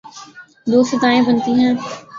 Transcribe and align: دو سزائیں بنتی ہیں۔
دو 0.67 0.79
سزائیں 0.89 1.21
بنتی 1.27 1.51
ہیں۔ 1.59 1.73